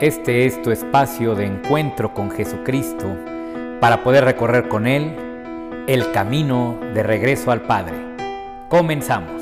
[0.00, 3.14] Este es tu espacio de encuentro con Jesucristo
[3.82, 5.14] para poder recorrer con Él
[5.88, 7.98] el camino de regreso al Padre.
[8.70, 9.39] Comenzamos.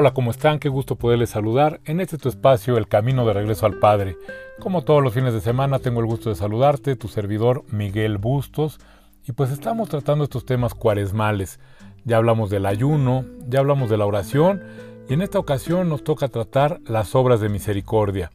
[0.00, 0.60] Hola, ¿cómo están?
[0.60, 4.16] Qué gusto poderles saludar en este tu espacio, El Camino de Regreso al Padre.
[4.60, 8.78] Como todos los fines de semana, tengo el gusto de saludarte, tu servidor Miguel Bustos,
[9.26, 11.58] y pues estamos tratando estos temas cuaresmales.
[12.04, 14.62] Ya hablamos del ayuno, ya hablamos de la oración,
[15.08, 18.30] y en esta ocasión nos toca tratar las obras de misericordia.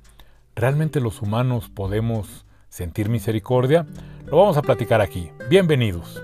[0.57, 3.87] ¿Realmente los humanos podemos sentir misericordia?
[4.25, 5.31] Lo vamos a platicar aquí.
[5.49, 6.21] Bienvenidos.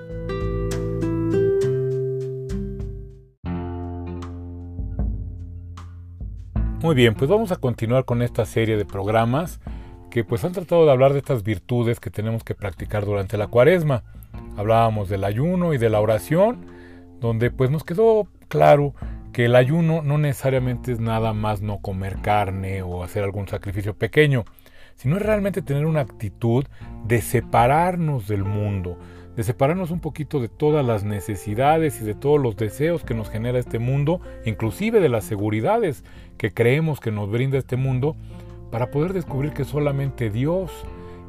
[6.82, 9.60] Muy bien, pues vamos a continuar con esta serie de programas
[10.10, 13.48] que pues han tratado de hablar de estas virtudes que tenemos que practicar durante la
[13.48, 14.04] cuaresma.
[14.56, 16.66] Hablábamos del ayuno y de la oración,
[17.20, 18.94] donde pues nos quedó claro
[19.34, 23.94] que el ayuno no necesariamente es nada más no comer carne o hacer algún sacrificio
[23.94, 24.46] pequeño,
[24.96, 26.64] sino es realmente tener una actitud
[27.06, 28.98] de separarnos del mundo,
[29.40, 33.30] de separarnos un poquito de todas las necesidades y de todos los deseos que nos
[33.30, 36.04] genera este mundo, inclusive de las seguridades
[36.38, 38.18] que creemos que nos brinda este mundo,
[38.70, 40.74] para poder descubrir que solamente Dios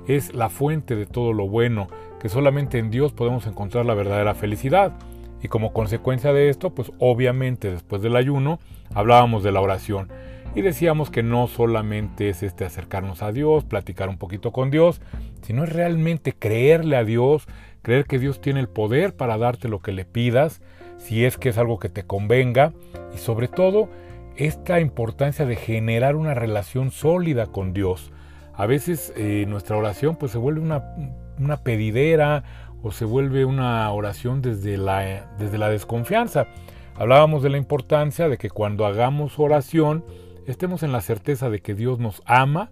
[0.08, 1.86] es la fuente de todo lo bueno,
[2.18, 4.92] que solamente en Dios podemos encontrar la verdadera felicidad.
[5.40, 8.58] Y como consecuencia de esto, pues obviamente después del ayuno
[8.92, 10.08] hablábamos de la oración
[10.54, 15.00] y decíamos que no solamente es este acercarnos a Dios, platicar un poquito con Dios,
[15.42, 17.46] sino es realmente creerle a Dios,
[17.82, 20.60] creer que Dios tiene el poder para darte lo que le pidas,
[20.98, 22.72] si es que es algo que te convenga,
[23.14, 23.88] y sobre todo
[24.36, 28.12] esta importancia de generar una relación sólida con Dios.
[28.54, 30.94] A veces eh, nuestra oración pues se vuelve una,
[31.38, 32.44] una, pedidera
[32.82, 36.46] o se vuelve una oración desde la, desde la desconfianza.
[36.94, 40.04] Hablábamos de la importancia de que cuando hagamos oración
[40.46, 42.70] estemos en la certeza de que Dios nos ama,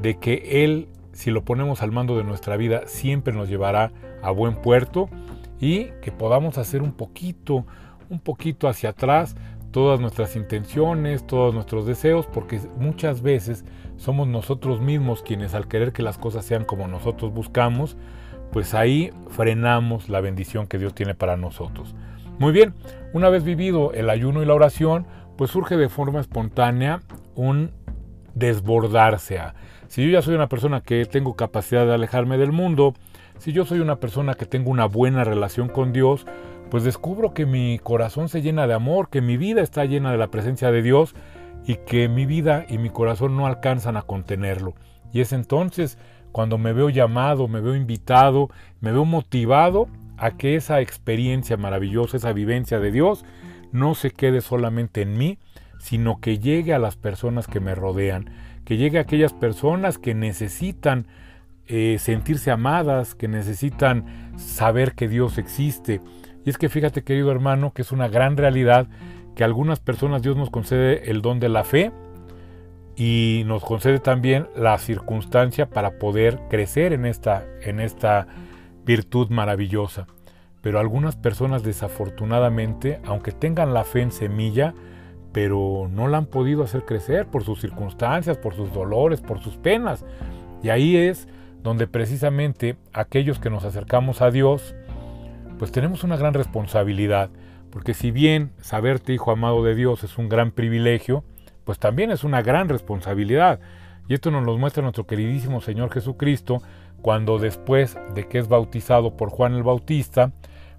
[0.00, 3.92] de que Él si lo ponemos al mando de nuestra vida, siempre nos llevará
[4.22, 5.08] a buen puerto
[5.60, 7.64] y que podamos hacer un poquito,
[8.10, 9.36] un poquito hacia atrás
[9.70, 13.64] todas nuestras intenciones, todos nuestros deseos, porque muchas veces
[13.96, 17.96] somos nosotros mismos quienes al querer que las cosas sean como nosotros buscamos,
[18.52, 21.94] pues ahí frenamos la bendición que Dios tiene para nosotros.
[22.38, 22.74] Muy bien,
[23.12, 27.00] una vez vivido el ayuno y la oración, pues surge de forma espontánea
[27.34, 27.72] un
[28.34, 29.54] desbordarse a
[29.94, 32.94] si yo ya soy una persona que tengo capacidad de alejarme del mundo,
[33.38, 36.26] si yo soy una persona que tengo una buena relación con Dios,
[36.68, 40.18] pues descubro que mi corazón se llena de amor, que mi vida está llena de
[40.18, 41.14] la presencia de Dios
[41.64, 44.74] y que mi vida y mi corazón no alcanzan a contenerlo.
[45.12, 45.96] Y es entonces
[46.32, 48.50] cuando me veo llamado, me veo invitado,
[48.80, 53.24] me veo motivado a que esa experiencia maravillosa, esa vivencia de Dios,
[53.70, 55.38] no se quede solamente en mí,
[55.78, 58.28] sino que llegue a las personas que me rodean
[58.64, 61.06] que llegue a aquellas personas que necesitan
[61.66, 66.00] eh, sentirse amadas, que necesitan saber que Dios existe.
[66.44, 68.88] Y es que fíjate querido hermano que es una gran realidad
[69.34, 71.90] que a algunas personas Dios nos concede el don de la fe
[72.96, 78.26] y nos concede también la circunstancia para poder crecer en esta, en esta
[78.84, 80.06] virtud maravillosa.
[80.60, 84.74] Pero algunas personas desafortunadamente, aunque tengan la fe en semilla,
[85.34, 89.56] pero no la han podido hacer crecer por sus circunstancias, por sus dolores, por sus
[89.56, 90.04] penas.
[90.62, 91.26] Y ahí es
[91.64, 94.76] donde precisamente aquellos que nos acercamos a Dios,
[95.58, 97.30] pues tenemos una gran responsabilidad,
[97.70, 101.24] porque si bien saberte hijo amado de Dios es un gran privilegio,
[101.64, 103.58] pues también es una gran responsabilidad.
[104.06, 106.62] Y esto nos lo muestra nuestro queridísimo Señor Jesucristo,
[107.02, 110.30] cuando después de que es bautizado por Juan el Bautista,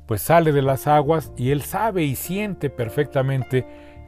[0.05, 3.65] pues sale de las aguas y él sabe y siente perfectamente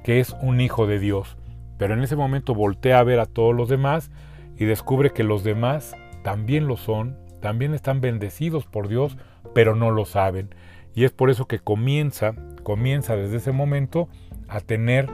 [0.07, 1.35] que es un hijo de Dios.
[1.77, 4.09] Pero en ese momento voltea a ver a todos los demás
[4.55, 9.17] y descubre que los demás también lo son, también están bendecidos por Dios,
[9.53, 10.55] pero no lo saben.
[10.95, 14.07] Y es por eso que comienza, comienza desde ese momento
[14.47, 15.09] a tener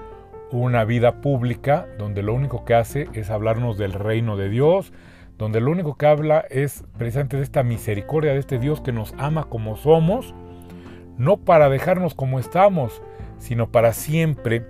[0.52, 4.94] una vida pública donde lo único que hace es hablarnos del reino de Dios,
[5.40, 9.16] donde lo único que habla es precisamente de esta misericordia de este Dios que nos
[9.18, 10.36] ama como somos,
[11.18, 13.02] no para dejarnos como estamos,
[13.40, 14.64] sino para siempre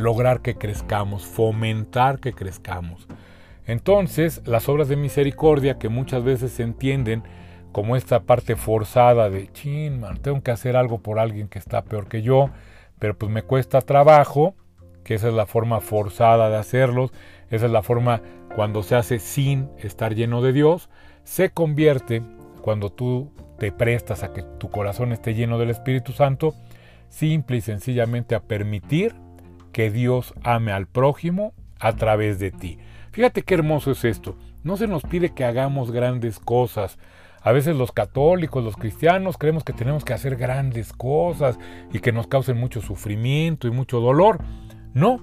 [0.00, 3.06] lograr que crezcamos, fomentar que crezcamos.
[3.66, 7.22] Entonces, las obras de misericordia que muchas veces se entienden
[7.72, 11.82] como esta parte forzada de, chin, man, tengo que hacer algo por alguien que está
[11.82, 12.50] peor que yo,
[12.98, 14.54] pero pues me cuesta trabajo,
[15.04, 17.12] que esa es la forma forzada de hacerlos,
[17.50, 18.22] esa es la forma
[18.54, 20.88] cuando se hace sin estar lleno de Dios,
[21.24, 22.22] se convierte
[22.62, 26.54] cuando tú te prestas a que tu corazón esté lleno del Espíritu Santo,
[27.08, 29.14] simple y sencillamente a permitir
[29.72, 32.78] que Dios ame al prójimo a través de ti.
[33.12, 34.36] Fíjate qué hermoso es esto.
[34.64, 36.98] No se nos pide que hagamos grandes cosas.
[37.40, 41.58] A veces los católicos, los cristianos, creemos que tenemos que hacer grandes cosas
[41.92, 44.40] y que nos causen mucho sufrimiento y mucho dolor.
[44.94, 45.22] No,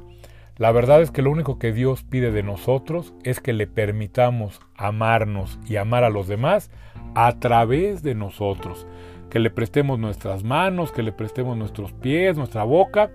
[0.58, 4.62] la verdad es que lo único que Dios pide de nosotros es que le permitamos
[4.78, 6.72] amarnos y amar a los demás
[7.14, 8.88] a través de nosotros.
[9.30, 13.12] Que le prestemos nuestras manos, que le prestemos nuestros pies, nuestra boca,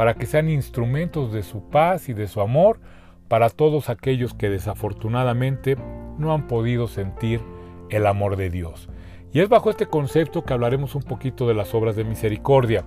[0.00, 2.80] para que sean instrumentos de su paz y de su amor
[3.28, 5.76] para todos aquellos que desafortunadamente
[6.16, 7.42] no han podido sentir
[7.90, 8.88] el amor de Dios.
[9.30, 12.86] Y es bajo este concepto que hablaremos un poquito de las obras de misericordia.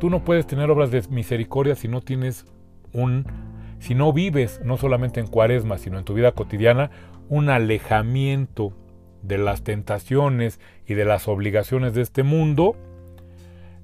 [0.00, 2.46] Tú no puedes tener obras de misericordia si no tienes
[3.78, 6.90] si no vives, no solamente en cuaresma, sino en tu vida cotidiana,
[7.28, 8.72] un alejamiento
[9.20, 12.76] de las tentaciones y de las obligaciones de este mundo,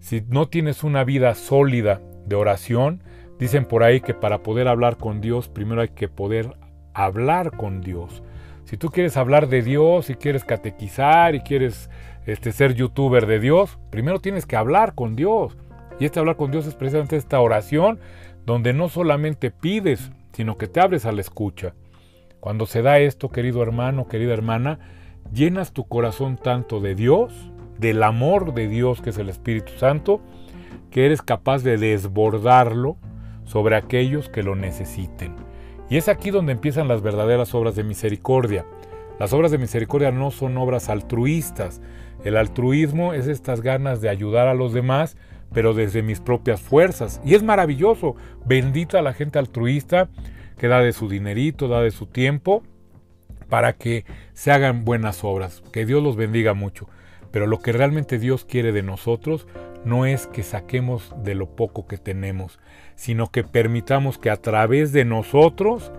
[0.00, 3.02] si no tienes una vida sólida de oración,
[3.38, 6.56] dicen por ahí que para poder hablar con Dios, primero hay que poder
[6.94, 8.22] hablar con Dios.
[8.64, 11.90] Si tú quieres hablar de Dios, y quieres catequizar y quieres
[12.26, 15.56] este, ser youtuber de Dios, primero tienes que hablar con Dios.
[15.98, 17.98] Y este hablar con Dios es precisamente esta oración
[18.46, 21.74] donde no solamente pides, sino que te abres a la escucha.
[22.40, 24.78] Cuando se da esto, querido hermano, querida hermana,
[25.32, 30.20] llenas tu corazón tanto de Dios, del amor de Dios que es el Espíritu Santo,
[30.92, 32.96] que eres capaz de desbordarlo
[33.44, 35.34] sobre aquellos que lo necesiten.
[35.90, 38.64] Y es aquí donde empiezan las verdaderas obras de misericordia.
[39.18, 41.80] Las obras de misericordia no son obras altruistas.
[42.24, 45.16] El altruismo es estas ganas de ayudar a los demás
[45.52, 47.20] pero desde mis propias fuerzas.
[47.24, 50.08] Y es maravilloso, bendita la gente altruista
[50.58, 52.62] que da de su dinerito, da de su tiempo
[53.48, 55.62] para que se hagan buenas obras.
[55.72, 56.88] Que Dios los bendiga mucho.
[57.32, 59.48] Pero lo que realmente Dios quiere de nosotros
[59.84, 62.60] no es que saquemos de lo poco que tenemos,
[62.94, 65.90] sino que permitamos que a través de nosotros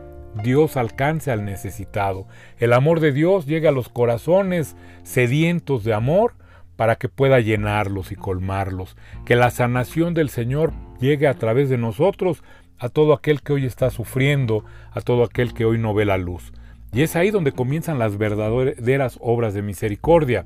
[0.42, 2.28] Dios alcance al necesitado.
[2.58, 6.34] El amor de Dios llega a los corazones sedientos de amor
[6.76, 8.96] para que pueda llenarlos y colmarlos.
[9.26, 12.44] Que la sanación del Señor llegue a través de nosotros
[12.80, 16.18] a todo aquel que hoy está sufriendo, a todo aquel que hoy no ve la
[16.18, 16.52] luz.
[16.92, 20.46] Y es ahí donde comienzan las verdaderas obras de misericordia.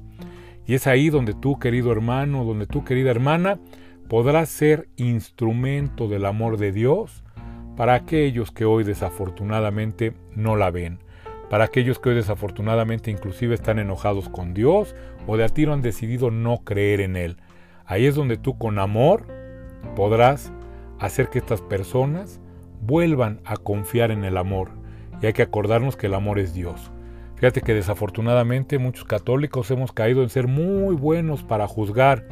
[0.67, 3.59] Y es ahí donde tú, querido hermano, donde tú, querida hermana,
[4.07, 7.23] podrás ser instrumento del amor de Dios
[7.75, 10.99] para aquellos que hoy desafortunadamente no la ven
[11.49, 15.81] para aquellos que hoy desafortunadamente inclusive están enojados con Dios o de a tiro han
[15.81, 17.37] decidido no creer en Él.
[17.85, 19.25] Ahí es donde tú con amor
[19.95, 20.51] podrás
[20.99, 22.41] hacer que estas personas
[22.81, 24.71] vuelvan a confiar en el amor.
[25.21, 26.91] Y hay que acordarnos que el amor es Dios.
[27.37, 32.27] Fíjate que desafortunadamente muchos católicos hemos caído en ser muy buenos para juzgar.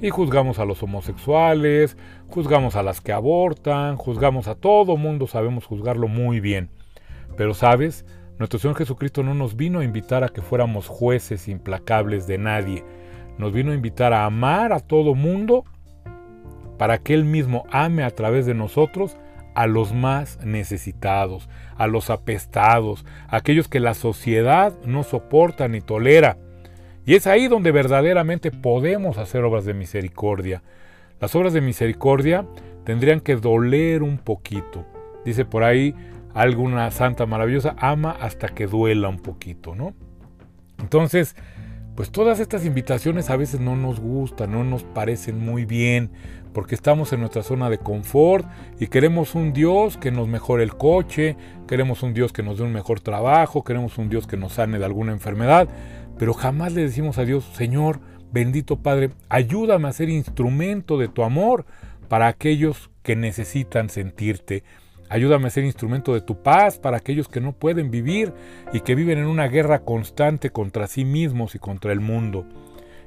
[0.00, 1.98] Y juzgamos a los homosexuales,
[2.28, 6.70] juzgamos a las que abortan, juzgamos a todo mundo, sabemos juzgarlo muy bien.
[7.36, 8.06] Pero sabes,
[8.38, 12.84] nuestro Señor Jesucristo no nos vino a invitar a que fuéramos jueces implacables de nadie.
[13.36, 15.64] Nos vino a invitar a amar a todo mundo
[16.78, 19.18] para que Él mismo ame a través de nosotros
[19.56, 21.48] a los más necesitados,
[21.78, 26.36] a los apestados, a aquellos que la sociedad no soporta ni tolera.
[27.06, 30.62] Y es ahí donde verdaderamente podemos hacer obras de misericordia.
[31.20, 32.46] Las obras de misericordia
[32.84, 34.84] tendrían que doler un poquito.
[35.24, 35.94] Dice por ahí
[36.34, 39.94] alguna santa maravillosa, ama hasta que duela un poquito, ¿no?
[40.78, 41.34] Entonces,
[41.94, 46.10] pues todas estas invitaciones a veces no nos gustan, no nos parecen muy bien,
[46.56, 48.46] porque estamos en nuestra zona de confort
[48.80, 51.36] y queremos un Dios que nos mejore el coche,
[51.68, 54.78] queremos un Dios que nos dé un mejor trabajo, queremos un Dios que nos sane
[54.78, 55.68] de alguna enfermedad,
[56.18, 58.00] pero jamás le decimos a Dios, Señor,
[58.32, 61.66] bendito Padre, ayúdame a ser instrumento de tu amor
[62.08, 64.64] para aquellos que necesitan sentirte.
[65.10, 68.32] Ayúdame a ser instrumento de tu paz para aquellos que no pueden vivir
[68.72, 72.46] y que viven en una guerra constante contra sí mismos y contra el mundo.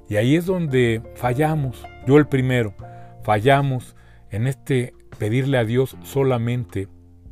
[0.08, 2.75] Y ahí es donde fallamos, yo el primero,
[3.24, 3.96] fallamos
[4.30, 6.88] en este pedirle a Dios solamente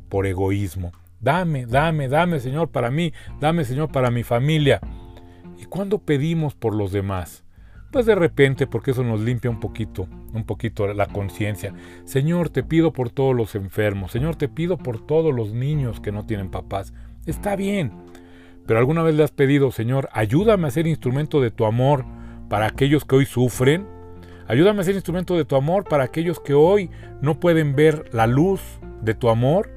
[0.08, 0.92] por egoísmo.
[1.20, 4.80] Dame, dame, dame Señor para mí, dame Señor para mi familia.
[5.58, 7.44] ¿Y cuándo pedimos por los demás?
[7.90, 11.72] pues de repente, porque eso nos limpia un poquito, un poquito la conciencia.
[12.04, 16.12] Señor, te pido por todos los enfermos, Señor, te pido por todos los niños que
[16.12, 16.92] no tienen papás.
[17.26, 17.92] Está bien,
[18.66, 22.04] pero alguna vez le has pedido, Señor, ayúdame a ser instrumento de tu amor
[22.48, 23.86] para aquellos que hoy sufren.
[24.48, 26.90] Ayúdame a ser instrumento de tu amor para aquellos que hoy
[27.20, 28.62] no pueden ver la luz
[29.02, 29.68] de tu amor.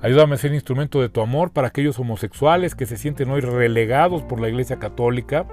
[0.00, 4.22] Ayúdame a ser instrumento de tu amor para aquellos homosexuales que se sienten hoy relegados
[4.22, 5.46] por la Iglesia Católica.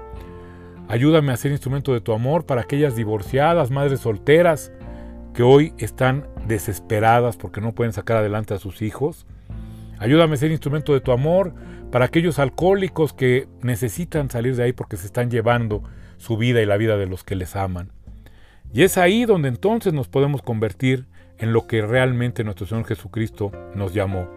[0.86, 4.70] Ayúdame a ser instrumento de tu amor para aquellas divorciadas, madres solteras,
[5.34, 9.26] que hoy están desesperadas porque no pueden sacar adelante a sus hijos.
[9.98, 11.52] Ayúdame a ser instrumento de tu amor
[11.90, 15.82] para aquellos alcohólicos que necesitan salir de ahí porque se están llevando
[16.16, 17.90] su vida y la vida de los que les aman.
[18.72, 21.06] Y es ahí donde entonces nos podemos convertir
[21.38, 24.28] en lo que realmente nuestro Señor Jesucristo nos llamó,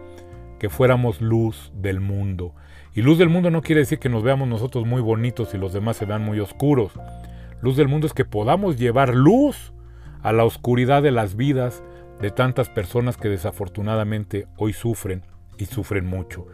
[0.58, 2.54] que fuéramos luz del mundo.
[2.94, 5.72] Y luz del mundo no quiere decir que nos veamos nosotros muy bonitos y los
[5.72, 6.92] demás se vean muy oscuros.
[7.62, 9.72] Luz del mundo es que podamos llevar luz
[10.22, 11.82] a la oscuridad de las vidas
[12.20, 15.22] de tantas personas que desafortunadamente hoy sufren
[15.58, 16.46] y sufren mucho.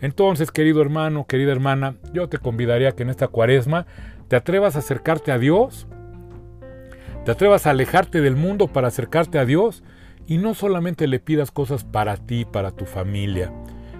[0.00, 3.86] Entonces, querido hermano, querida hermana, yo te convidaría que en esta cuaresma
[4.28, 5.86] te atrevas a acercarte a Dios,
[7.26, 9.82] te atrevas a alejarte del mundo para acercarte a Dios
[10.28, 13.52] y no solamente le pidas cosas para ti, para tu familia,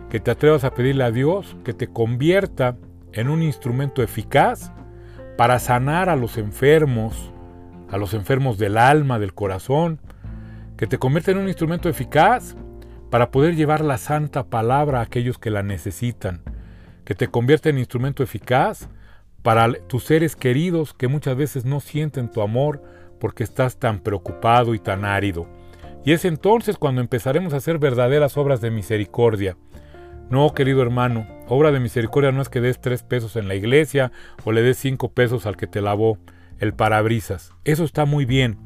[0.09, 2.76] que te atrevas a pedirle a Dios que te convierta
[3.12, 4.71] en un instrumento eficaz
[5.37, 7.33] para sanar a los enfermos,
[7.90, 9.99] a los enfermos del alma, del corazón,
[10.76, 12.54] que te convierta en un instrumento eficaz
[13.11, 16.42] para poder llevar la santa palabra a aquellos que la necesitan,
[17.04, 18.88] que te convierta en instrumento eficaz
[19.42, 22.83] para tus seres queridos que muchas veces no sienten tu amor
[23.18, 25.46] porque estás tan preocupado y tan árido.
[26.04, 29.56] Y es entonces cuando empezaremos a hacer verdaderas obras de misericordia.
[30.30, 34.12] No, querido hermano, obra de misericordia no es que des tres pesos en la iglesia
[34.44, 36.18] o le des cinco pesos al que te lavó
[36.58, 37.52] el parabrisas.
[37.64, 38.58] Eso está muy bien.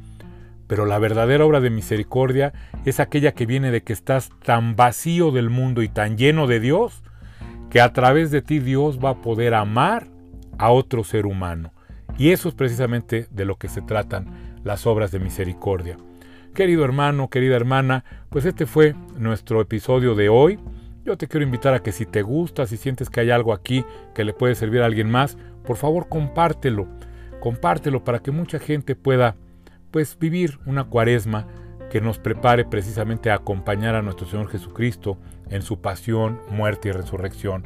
[0.67, 2.53] Pero la verdadera obra de misericordia
[2.85, 6.61] es aquella que viene de que estás tan vacío del mundo y tan lleno de
[6.61, 7.03] Dios,
[7.71, 10.09] que a través de ti Dios va a poder amar
[10.59, 11.73] a otro ser humano.
[12.21, 15.97] Y eso es precisamente de lo que se tratan las obras de misericordia.
[16.55, 20.59] Querido hermano, querida hermana, pues este fue nuestro episodio de hoy.
[21.03, 23.87] Yo te quiero invitar a que si te gusta, si sientes que hay algo aquí
[24.15, 26.89] que le puede servir a alguien más, por favor compártelo.
[27.41, 29.37] Compártelo para que mucha gente pueda
[29.91, 31.49] pues vivir una cuaresma
[31.91, 35.17] que nos prepare precisamente a acompañar a nuestro Señor Jesucristo
[35.49, 37.65] en su pasión, muerte y resurrección.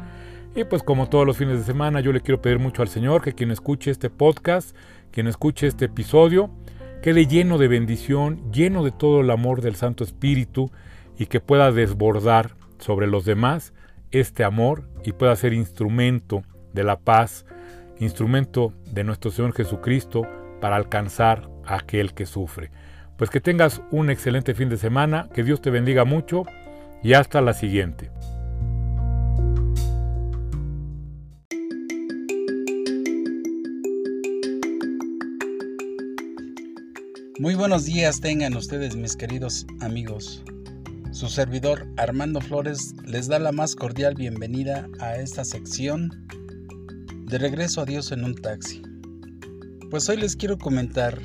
[0.57, 3.23] Y pues como todos los fines de semana, yo le quiero pedir mucho al Señor
[3.23, 4.77] que quien escuche este podcast,
[5.11, 6.51] quien escuche este episodio,
[7.03, 10.71] quede lleno de bendición, lleno de todo el amor del Santo Espíritu
[11.19, 13.73] y que pueda desbordar sobre los demás
[14.13, 16.43] este amor y pueda ser instrumento
[16.73, 17.47] de la paz,
[17.99, 20.23] instrumento de nuestro Señor Jesucristo
[20.61, 22.71] para alcanzar a aquel que sufre.
[23.17, 26.45] Pues que tengas un excelente fin de semana, que Dios te bendiga mucho
[27.03, 28.11] y hasta la siguiente.
[37.41, 40.45] Muy buenos días tengan ustedes mis queridos amigos.
[41.11, 46.29] Su servidor Armando Flores les da la más cordial bienvenida a esta sección
[47.27, 48.83] de regreso a Dios en un taxi.
[49.91, 51.21] Pues hoy les quiero comentar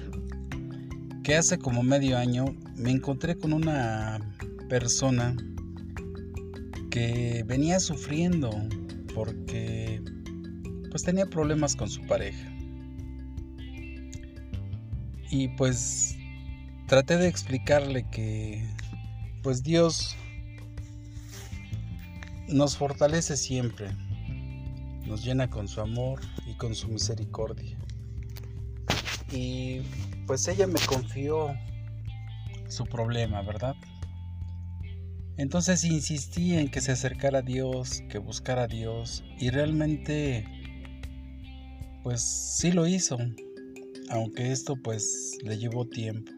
[1.23, 4.19] que hace como medio año me encontré con una
[4.67, 5.37] persona
[6.89, 8.49] que venía sufriendo
[9.13, 10.01] porque
[10.89, 12.58] pues tenía problemas con su pareja.
[15.29, 16.15] Y pues
[16.87, 18.67] traté de explicarle que
[19.43, 20.15] pues Dios
[22.47, 23.91] nos fortalece siempre,
[25.05, 27.77] nos llena con su amor y con su misericordia.
[29.31, 29.81] Y
[30.25, 31.55] pues ella me confió
[32.67, 33.75] su problema, ¿verdad?
[35.37, 40.45] Entonces insistí en que se acercara a Dios, que buscara a Dios y realmente
[42.03, 43.17] pues sí lo hizo,
[44.09, 46.31] aunque esto pues le llevó tiempo.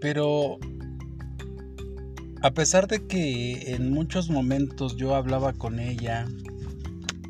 [0.00, 0.58] Pero
[2.42, 6.26] a pesar de que en muchos momentos yo hablaba con ella,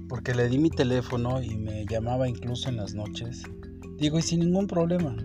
[0.09, 3.43] porque le di mi teléfono y me llamaba incluso en las noches,
[3.99, 5.17] Digo, y sin ningún problema.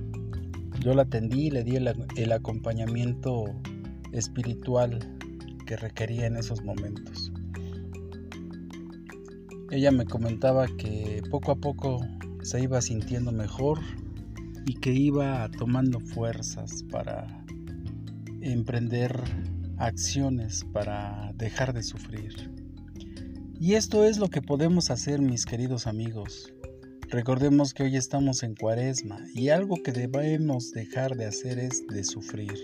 [0.80, 3.46] Yo la atendí, le di el, acompañamiento
[4.12, 4.98] espiritual
[5.68, 7.32] que requería en esos momentos.
[9.70, 12.04] Ella me comentaba que poco a poco
[12.44, 13.80] se iba sintiendo mejor
[14.66, 17.44] y que iba tomando fuerzas para
[18.42, 19.20] emprender
[19.78, 22.52] acciones para dejar de sufrir.
[23.60, 26.54] Y esto es lo que podemos hacer, mis queridos amigos.
[27.10, 32.04] Recordemos que hoy estamos en cuaresma y algo que debemos dejar de hacer es de
[32.04, 32.58] sufrir.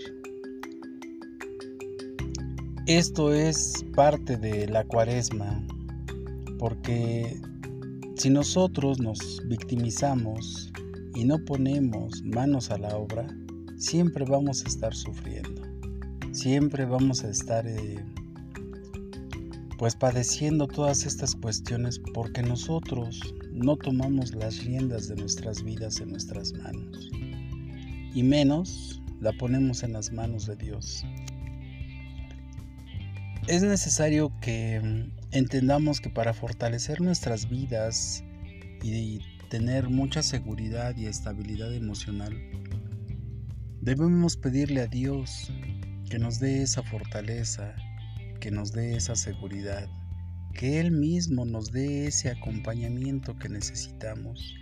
[2.86, 5.64] Esto es parte de la cuaresma
[6.58, 7.40] porque
[8.20, 10.70] si nosotros nos victimizamos
[11.14, 13.26] y no ponemos manos a la obra,
[13.78, 15.62] siempre vamos a estar sufriendo.
[16.30, 18.04] Siempre vamos a estar eh,
[19.78, 23.18] pues padeciendo todas estas cuestiones porque nosotros
[23.52, 27.08] no tomamos las riendas de nuestras vidas en nuestras manos,
[28.12, 31.06] y menos la ponemos en las manos de Dios.
[33.46, 38.24] Es necesario que entendamos que para fortalecer nuestras vidas
[38.82, 42.36] y tener mucha seguridad y estabilidad emocional,
[43.80, 45.52] debemos pedirle a Dios
[46.08, 47.74] que nos dé esa fortaleza,
[48.40, 49.88] que nos dé esa seguridad,
[50.54, 54.54] que Él mismo nos dé ese acompañamiento que necesitamos,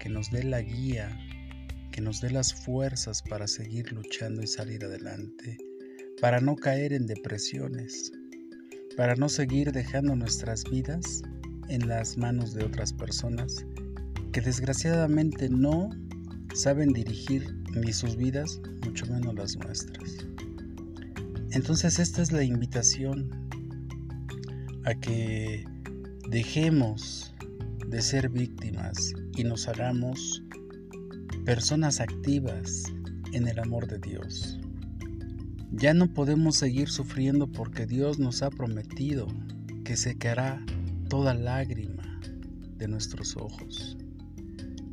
[0.00, 1.16] que nos dé la guía,
[1.92, 5.56] que nos dé las fuerzas para seguir luchando y salir adelante,
[6.20, 8.12] para no caer en depresiones,
[8.96, 11.22] para no seguir dejando nuestras vidas
[11.68, 13.66] en las manos de otras personas
[14.32, 15.90] que desgraciadamente no
[16.54, 20.26] saben dirigir ni sus vidas, mucho menos las nuestras.
[21.50, 23.30] Entonces esta es la invitación
[24.84, 25.64] a que
[26.30, 27.34] dejemos
[27.88, 30.42] de ser víctimas y nos hagamos
[31.44, 32.84] personas activas
[33.32, 34.58] en el amor de Dios.
[35.78, 39.26] Ya no podemos seguir sufriendo porque Dios nos ha prometido
[39.84, 40.64] que secará
[41.10, 42.18] toda lágrima
[42.78, 43.98] de nuestros ojos,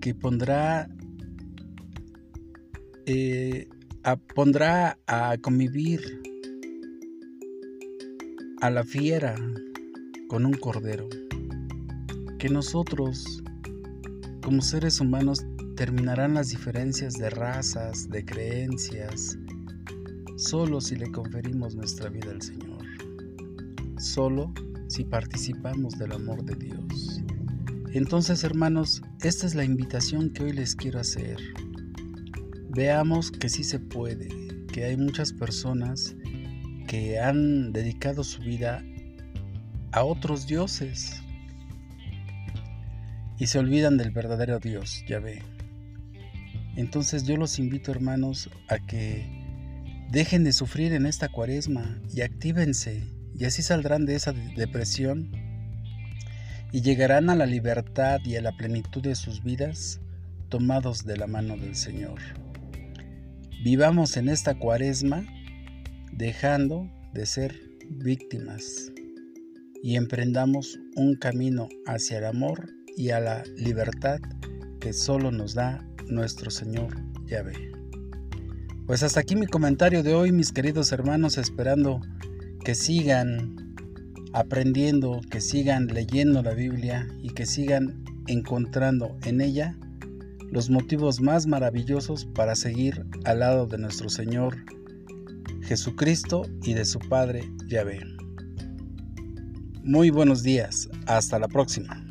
[0.02, 0.90] que pondrá,
[3.06, 3.70] eh,
[4.36, 6.22] pondrá a convivir
[8.60, 9.36] a la fiera
[10.28, 11.08] con un cordero,
[12.40, 13.42] que nosotros,
[14.42, 15.46] como seres humanos,
[15.78, 19.38] terminarán las diferencias de razas, de creencias,
[20.44, 22.86] solo si le conferimos nuestra vida al Señor,
[23.98, 24.54] solo
[24.90, 27.22] si participamos del amor de Dios.
[27.94, 31.38] Entonces, hermanos, esta es la invitación que hoy les quiero hacer.
[32.70, 34.28] Veamos que sí se puede,
[34.68, 36.14] que hay muchas personas
[36.88, 38.84] que han dedicado su vida
[39.94, 41.22] a otros dioses
[43.40, 45.42] y se olvidan del verdadero Dios, ya ve.
[46.76, 49.33] Entonces yo los invito hermanos a que
[50.14, 53.02] dejen de sufrir en esta cuaresma y actívense
[53.36, 55.32] y así saldrán de esa depresión
[56.72, 60.00] y llegarán a la libertad y a la plenitud de sus vidas
[60.50, 62.20] tomados de la mano del Señor.
[63.64, 65.26] Vivamos en esta cuaresma
[66.12, 68.92] dejando de ser víctimas
[69.82, 74.20] y emprendamos un camino hacia el amor y a la libertad
[74.80, 76.96] que solo nos da nuestro Señor
[77.26, 77.73] Yahvé.
[78.86, 82.02] Pues hasta aquí mi comentario de hoy, mis queridos hermanos, esperando
[82.66, 83.76] que sigan
[84.34, 89.78] aprendiendo, que sigan leyendo la Biblia y que sigan encontrando en ella
[90.52, 94.58] los motivos más maravillosos para seguir al lado de nuestro Señor
[95.62, 98.02] Jesucristo y de su Padre Yahvé.
[99.82, 102.04] Muy buenos días, hasta la próxima.